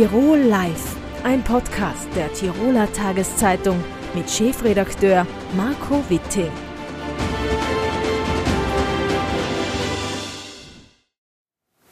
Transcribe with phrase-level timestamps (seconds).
[0.00, 3.84] Tirol Live, ein Podcast der Tiroler Tageszeitung
[4.14, 6.50] mit Chefredakteur Marco Witte.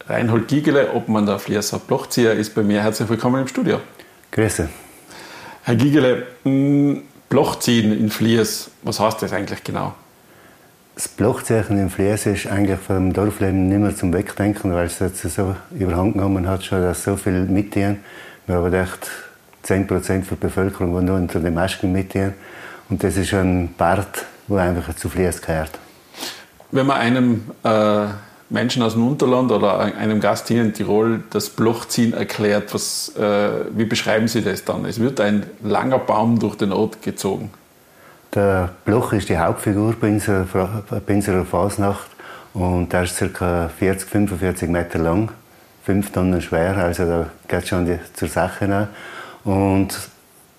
[0.07, 2.83] Reinhold Giegele, Obmann der Fließer Blochzieher, ist bei mir.
[2.83, 3.79] Herzlich willkommen im Studio.
[4.30, 4.70] Grüße.
[5.65, 6.29] Herr Giegele,
[7.29, 9.95] Blochziehen in Flies, was heißt das eigentlich genau?
[10.99, 15.23] Das Blochzeichen in Flies ist eigentlich vom Dorfleben nicht mehr zum Wegdenken, weil es jetzt
[15.23, 17.98] so überhand genommen hat, schon, dass so viel mitgehen.
[18.48, 19.09] Wir haben echt
[19.65, 22.34] 10% der Bevölkerung, die nur unter den Masken mitgehen.
[22.91, 25.71] Und das ist ein Part, wo einfach zu Flies gehört.
[26.73, 28.07] Wenn man einem äh,
[28.51, 33.51] Menschen aus dem Unterland oder einem Gast hier in Tirol das Blochziehen erklärt, was, äh,
[33.71, 34.85] wie beschreiben Sie das dann?
[34.85, 37.52] Es wird ein langer Baum durch den Ort gezogen.
[38.34, 42.09] Der Bloch ist die Hauptfigur bei unserer, Fasnacht
[42.52, 43.68] und der ist ca.
[43.68, 45.30] 40, 45 Meter lang,
[45.84, 48.88] 5 Tonnen schwer, also da geht schon die, zur Sache nach.
[49.45, 49.96] Und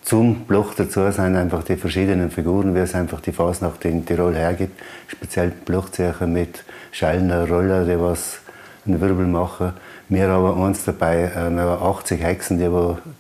[0.01, 4.35] zum Bloch dazu sind einfach die verschiedenen Figuren, wie es einfach die Fasnacht in Tirol
[4.35, 4.81] hergibt.
[5.07, 8.39] Speziell Blochzeichen mit schallender Roller, die was
[8.87, 9.73] einen Wirbel machen.
[10.07, 12.65] Wir haben eins dabei, äh, wir haben 80 Hexen, die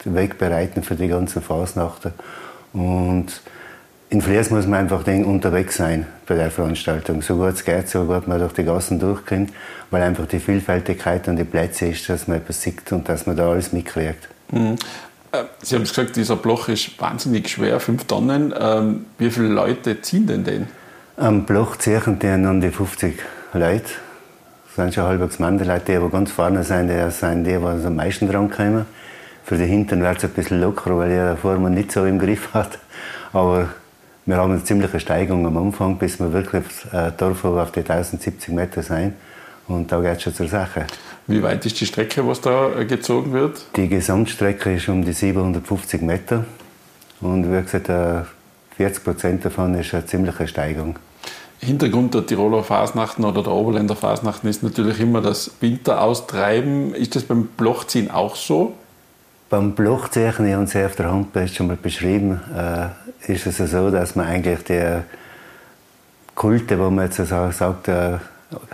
[0.05, 2.13] den Weg bereiten für die ganzen Fasnachten.
[2.73, 3.41] Und
[4.09, 7.21] in Flies muss man einfach unterwegs sein bei der Veranstaltung.
[7.21, 9.51] So gut es geht, so gut man durch die Gassen durchkommt,
[9.91, 13.35] weil einfach die Vielfältigkeit und die Plätze ist, dass man etwas sieht und dass man
[13.35, 14.27] da alles mitkriegt.
[14.51, 14.77] Mhm.
[15.31, 18.53] Äh, Sie haben gesagt, dieser Bloch ist wahnsinnig schwer, 5 Tonnen.
[18.59, 20.67] Ähm, wie viele Leute ziehen denn den?
[21.17, 23.19] Am Bloch ziehen die an die 50
[23.53, 23.83] Leute.
[23.83, 27.55] Das sind schon halbwegs Mann, die Leute, die ganz vorne sind, die sind die, die
[27.57, 28.85] am meisten dran kommen.
[29.43, 32.53] Für die Hintern wird es ein bisschen lockerer, weil der vorne nicht so im Griff
[32.53, 32.79] hat.
[33.33, 33.69] Aber
[34.29, 36.63] wir haben eine ziemliche Steigung am Anfang, bis wir wirklich
[36.93, 39.15] äh, Dorf auf die 1070 Meter sein.
[39.67, 40.85] Und da geht es schon zur Sache.
[41.25, 43.65] Wie weit ist die Strecke, was da äh, gezogen wird?
[43.75, 46.45] Die Gesamtstrecke ist um die 750 Meter.
[47.21, 48.27] Und wie gesagt, 40
[48.77, 50.99] äh, Prozent davon ist eine ziemliche Steigung.
[51.59, 56.93] Hintergrund der Tiroler Fasnachten oder der Oberländer Fasnachten ist natürlich immer das Winteraustreiben.
[56.93, 58.75] Ist das beim Blochziehen auch so?
[59.49, 63.89] Beim Blochzeichen, ich habe es auf der Homepage schon mal beschrieben, äh, ist es so,
[63.89, 64.99] dass man eigentlich die
[66.35, 68.17] Kulte, wo man jetzt so sagt, äh,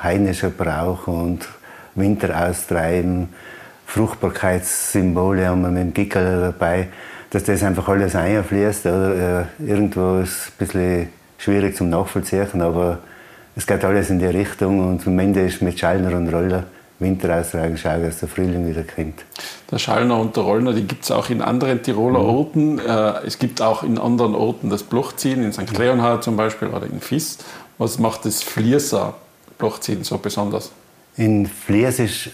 [0.04, 1.48] heinischer Brauch und
[1.96, 3.30] Winteraustreiben,
[3.86, 6.90] Fruchtbarkeitssymbole haben wir mit dem Gickel dabei,
[7.30, 8.86] dass das einfach alles einfließt.
[8.88, 9.48] Oder?
[9.60, 13.00] Irgendwo ist es ein bisschen schwierig zum Nachvollziehen, aber
[13.56, 16.66] es geht alles in die Richtung und am Ende ist mit Schallner und Roller
[17.00, 19.26] Winterausragen schauen, dass der Frühling wieder kommt.
[19.70, 22.26] Der Schallner und der Rollner, die gibt es auch in anderen Tiroler mhm.
[22.26, 22.80] Orten.
[22.80, 25.78] Äh, es gibt auch in anderen Orten das Blochziehen, in St.
[25.78, 27.40] Leonhard zum Beispiel oder in Fiss.
[27.78, 29.14] Was macht das Fließer
[29.58, 30.72] Blochziehen so besonders?
[31.18, 32.30] In Flies ist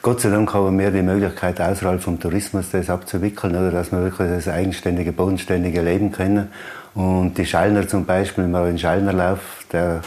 [0.00, 4.00] Gott sei Dank haben wir die Möglichkeit, außerhalb vom Tourismus das abzuwickeln, oder dass wir
[4.00, 6.52] wirklich das eigenständige, bodenständige Leben können.
[6.94, 9.40] Und die Schallner zum Beispiel, wir haben einen Schallnerlauf,
[9.72, 10.02] der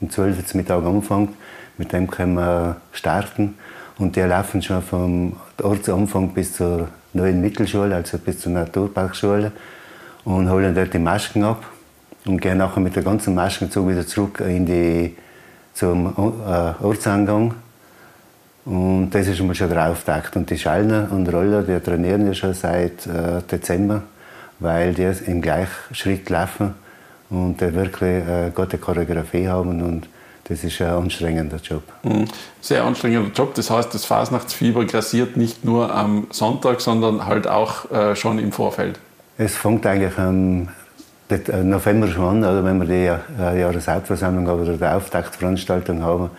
[0.00, 1.30] um 12 Uhr Mittag anfängt,
[1.78, 3.54] mit dem können wir starten.
[3.98, 9.52] Und die laufen schon vom Ortsanfang bis zur neuen Mittelschule, also bis zur Naturparkschule,
[10.24, 11.64] und holen dort die Masken ab
[12.26, 15.16] und gehen nachher mit der ganzen Maskenzug wieder zurück in die,
[15.72, 17.54] zum äh, Ortseingang.
[18.64, 20.36] Und das ist schon drauf gedacht.
[20.36, 24.02] Und die Schallner und Roller, die trainieren ja schon seit äh, Dezember,
[24.58, 26.74] weil die im gleichen Schritt laufen
[27.30, 29.80] und wirklich äh, gute Choreografie haben.
[29.82, 30.08] Und
[30.48, 31.82] das ist ein anstrengender Job.
[32.02, 32.26] Mhm.
[32.60, 33.54] Sehr anstrengender Job.
[33.54, 38.52] Das heißt, das Fasnachtsfieber grassiert nicht nur am Sonntag, sondern halt auch äh, schon im
[38.52, 38.98] Vorfeld.
[39.38, 40.68] Es fängt eigentlich am
[41.28, 46.30] November schon an, oder wenn wir die äh, Jahreshauptversammlung oder die Auftaktveranstaltung haben,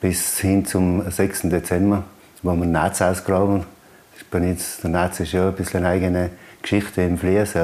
[0.00, 1.42] bis hin zum 6.
[1.44, 2.04] Dezember,
[2.42, 3.64] wo wir Naz ausgraben.
[4.32, 7.54] der Naz ist ja ein bisschen eine eigene Geschichte im Fließ.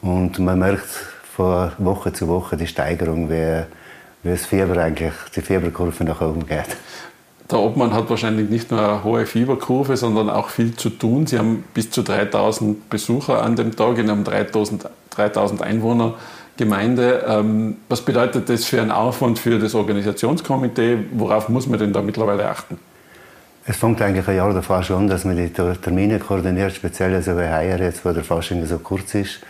[0.00, 0.88] Und man merkt
[1.36, 3.64] von Woche zu Woche die Steigerung, wie
[4.22, 6.76] wie das Fieber eigentlich, die Fieberkurve nach oben geht.
[7.50, 11.26] Der Obmann hat wahrscheinlich nicht nur eine hohe Fieberkurve, sondern auch viel zu tun.
[11.26, 16.14] Sie haben bis zu 3000 Besucher an dem Tag in einem 3000, 3000 Einwohner
[16.58, 17.24] Gemeinde.
[17.26, 20.98] Ähm, was bedeutet das für einen Aufwand für das Organisationskomitee?
[21.12, 22.78] Worauf muss man denn da mittlerweile achten?
[23.64, 27.32] Es fängt eigentlich ein Jahr davor schon an, dass man die Termine koordiniert, speziell also
[27.36, 29.40] wie heuer jetzt, wo der Fasching so kurz ist.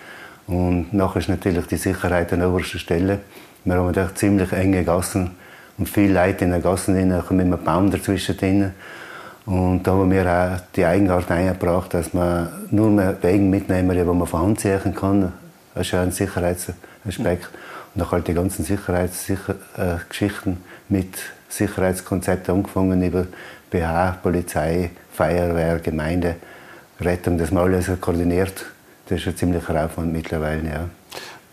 [0.47, 3.21] Und nachher ist natürlich die Sicherheit an oberster Stelle.
[3.65, 5.33] Wir haben da ziemlich enge Gassen
[5.77, 8.73] und viele Leute in den Gassen drin, mit einem Baum dazwischen drin.
[9.47, 14.05] Und da haben wir auch die Eigenart eingebracht, dass man nur mehr Wegen mitnehmen, die
[14.05, 15.33] man von Hand ziehen kann.
[15.75, 17.49] Das ist ja ein Sicherheitsaspekt.
[17.95, 20.59] Und auch halt die ganzen Sicherheitsgeschichten
[20.89, 21.19] mit
[21.49, 23.27] Sicherheitskonzepten angefangen über
[23.71, 26.37] BH, Polizei, Feuerwehr, Gemeinde,
[27.01, 28.67] Rettung, dass man alles koordiniert,
[29.09, 30.89] das ist ein ziemlicher Aufwand mittlerweile, ja.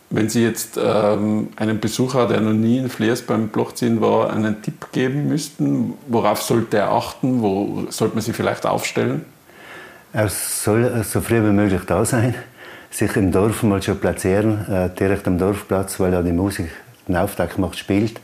[0.10, 4.62] Wenn Sie jetzt ähm, einem Besucher, der noch nie in Fliers beim Blochziehen war, einen
[4.62, 9.26] Tipp geben müssten, worauf sollte er achten, wo sollte man sich vielleicht aufstellen?
[10.14, 12.36] Er soll so früh wie möglich da sein,
[12.92, 16.70] sich im Dorf mal schon platzieren, äh, direkt am Dorfplatz, weil er die Musik
[17.08, 18.22] den Auftakt macht, spielt.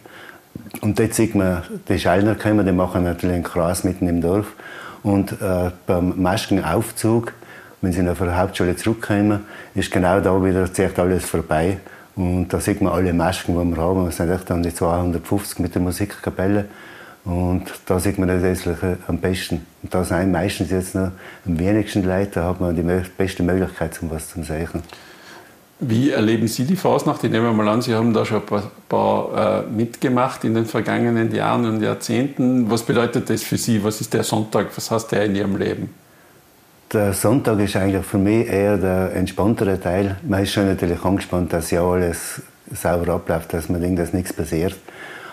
[0.82, 4.54] Und dort sieht man die Schallner kommen, die machen natürlich einen Kreis mitten im Dorf.
[5.04, 7.34] Und äh, beim Maskenaufzug
[7.82, 11.78] wenn sie nach der Hauptschule zurückkommen, ist genau da wieder zieht alles vorbei.
[12.16, 14.06] Und da sieht man alle Masken, die wir haben.
[14.06, 16.66] Das sind echt dann die 250 mit der Musikkapelle.
[17.24, 18.68] Und da sieht man das
[19.08, 19.66] am besten.
[19.84, 21.12] Und da sind meistens jetzt noch
[21.46, 22.84] am wenigsten Leute, da hat man die
[23.18, 24.82] beste Möglichkeit, um was zu sehen.
[25.80, 27.24] Wie erleben Sie die Fasnacht?
[27.24, 30.66] Ich nehme mal an, Sie haben da schon ein paar, paar äh, mitgemacht in den
[30.66, 32.70] vergangenen Jahren und Jahrzehnten.
[32.70, 33.84] Was bedeutet das für Sie?
[33.84, 34.68] Was ist der Sonntag?
[34.76, 35.90] Was heißt der in Ihrem Leben?
[36.94, 40.18] Der Sonntag ist eigentlich für mich eher der entspanntere Teil.
[40.28, 42.42] Man ist schon natürlich angespannt, dass ja alles
[42.74, 44.76] sauber abläuft, dass man denkt, dass nichts passiert.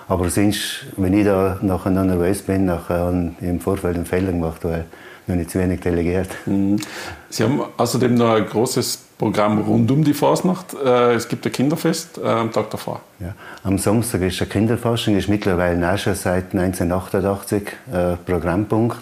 [0.07, 4.65] Aber sonst, wenn ich da nachher noch nervös bin, nachher im Vorfeld einen Fehler gemacht,
[4.65, 4.85] weil
[5.27, 6.29] noch nicht zu wenig delegiert.
[6.47, 6.77] Mhm.
[7.29, 10.75] Sie haben außerdem noch ein großes Programm rund um die Fasnacht.
[10.75, 13.01] Äh, es gibt ein Kinderfest äh, am Tag davor.
[13.19, 13.35] Ja.
[13.65, 17.63] Am Samstag ist der Kinderfasching, ist mittlerweile auch schon seit 1988
[17.93, 18.97] äh, Programmpunkt.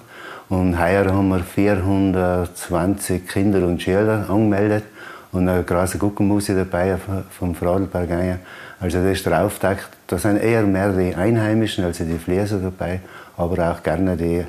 [0.49, 4.85] Und heuer haben wir 420 Kinder und Schüler angemeldet
[5.33, 6.97] und eine große Guckenmusik dabei
[7.31, 8.39] vom Fradelberg.
[8.79, 9.89] Also das ist der Auftakt.
[10.07, 13.01] Da sind eher mehr die Einheimischen, also die Flieser dabei,
[13.37, 14.45] aber auch gerne die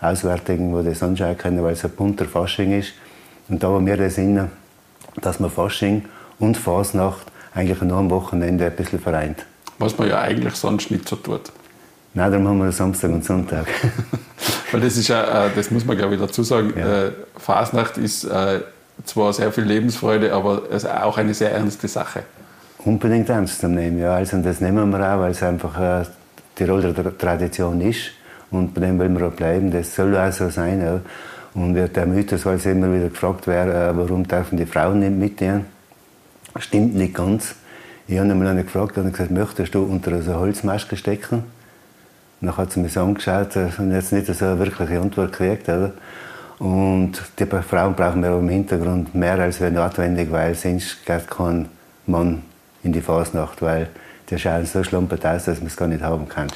[0.00, 2.94] Auswärtigen, die das anschauen können, weil es ein bunter Fasching ist.
[3.48, 4.48] Und da haben wir das inne,
[5.20, 6.06] dass man Fasching
[6.38, 9.44] und Fasnacht eigentlich nur am Wochenende ein bisschen vereint.
[9.78, 11.52] Was man ja eigentlich sonst nicht so tut.
[12.14, 13.66] Nein, darum haben wir Samstag und Sonntag.
[14.70, 17.06] Weil das ist ja, äh, das muss man glaube ich dazu sagen, ja.
[17.06, 18.60] Äh, Fasnacht ist äh,
[19.04, 22.22] zwar sehr viel Lebensfreude, aber es ist auch eine sehr ernste Sache.
[22.78, 24.14] Unbedingt ernst zu nehmen, ja.
[24.14, 26.04] Also das nehmen wir auch, weil es einfach äh,
[26.58, 28.10] die Rolle der Tradition ist.
[28.50, 29.70] Und bei dem wollen wir auch bleiben.
[29.70, 30.82] Das soll auch so sein.
[30.82, 31.00] Ja.
[31.54, 35.66] Und der Mythos, weil es immer wieder gefragt wäre, warum dürfen die Frauen nicht mitnehmen,
[36.58, 37.54] stimmt nicht ganz.
[38.08, 41.44] Ich habe einmal gefragt und gesagt, möchtest du unter so eine Holzmaske stecken?
[42.42, 45.68] Dann hat sie mich so angeschaut und jetzt nicht so eine wirkliche Antwort gekriegt.
[45.68, 45.92] Oder?
[46.58, 51.68] Und die Frauen brauchen wir im Hintergrund mehr als notwendig, weil sonst geht kein
[52.06, 52.42] Mann
[52.82, 53.88] in die Fasnacht, weil
[54.28, 56.48] die schauen so schlumpert aus, dass man es gar nicht haben kann.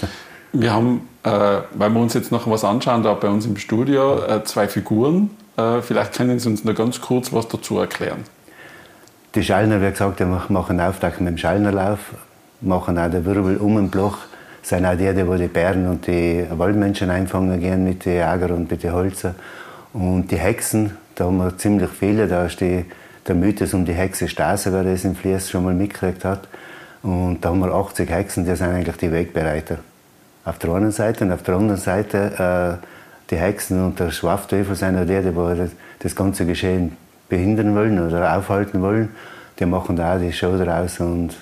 [0.53, 1.31] Wir haben, äh,
[1.75, 5.31] weil wir uns jetzt noch was anschauen, da bei uns im Studio, äh, zwei Figuren.
[5.57, 8.25] Äh, vielleicht können Sie uns noch ganz kurz was dazu erklären.
[9.35, 11.99] Die Schallner, wie gesagt, die machen Auftakt mit dem Schallnerlauf,
[12.61, 14.19] machen auch den Wirbel um den Bloch
[14.67, 18.69] sind auch die, die die Bären und die Waldmenschen einfangen gehen mit den Jäger und
[18.69, 19.37] mit den Holzer.
[19.93, 22.27] Und die Hexen, da haben wir ziemlich viele.
[22.27, 22.85] Da ist die,
[23.29, 26.49] der Mythos um die Hexe Stase, wer das im Fließ schon mal mitgekriegt hat.
[27.05, 29.79] Und da haben wir 80 Hexen, die sind eigentlich die Wegbereiter.
[30.45, 32.87] Auf der einen Seite und auf der anderen Seite äh,
[33.31, 35.71] die Hexen und der Schwafteufel sind auch die, die
[36.01, 36.97] das ganze Geschehen
[37.29, 39.11] behindern wollen oder aufhalten wollen.
[39.61, 41.37] Die machen da auch die Show daraus und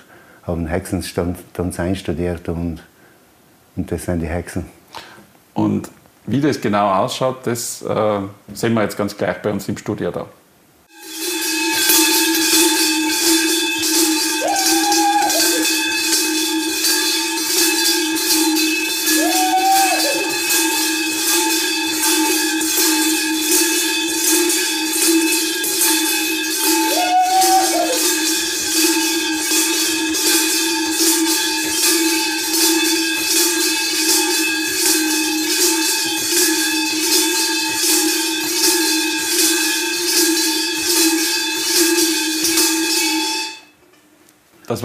[0.45, 1.39] haben Hexenstand
[1.79, 2.83] einstudiert und
[3.75, 4.65] und das sind die Hexen.
[5.53, 5.89] Und
[6.25, 8.19] wie das genau ausschaut, das äh,
[8.53, 10.25] sehen wir jetzt ganz gleich bei uns im Studio da.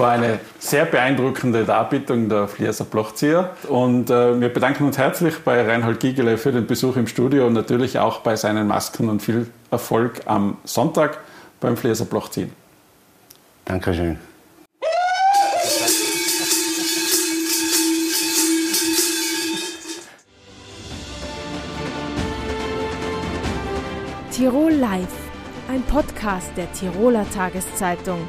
[0.00, 3.50] War eine sehr beeindruckende Darbietung der Flieser Blochzieher.
[3.68, 7.52] Und äh, wir bedanken uns herzlich bei Reinhold Giegele für den Besuch im Studio und
[7.52, 11.18] natürlich auch bei seinen Masken und viel Erfolg am Sonntag
[11.60, 12.52] beim Flieser Blochziehen.
[13.66, 14.18] Dankeschön.
[24.32, 25.06] Tirol Live,
[25.68, 28.26] ein Podcast der Tiroler Tageszeitung.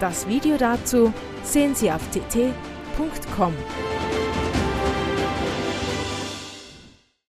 [0.00, 1.12] Das Video dazu
[1.42, 3.54] sehen Sie auf tt.com.